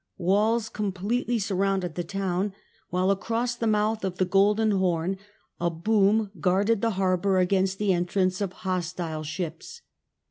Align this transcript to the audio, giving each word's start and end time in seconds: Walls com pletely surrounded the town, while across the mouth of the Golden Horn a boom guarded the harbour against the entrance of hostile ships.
Walls 0.17 0.67
com 0.67 0.91
pletely 0.91 1.39
surrounded 1.39 1.93
the 1.93 2.03
town, 2.03 2.53
while 2.89 3.11
across 3.11 3.53
the 3.55 3.67
mouth 3.67 4.03
of 4.03 4.17
the 4.17 4.25
Golden 4.25 4.71
Horn 4.71 5.15
a 5.59 5.69
boom 5.69 6.31
guarded 6.39 6.81
the 6.81 6.89
harbour 6.97 7.37
against 7.37 7.77
the 7.77 7.93
entrance 7.93 8.41
of 8.41 8.51
hostile 8.51 9.21
ships. 9.21 9.83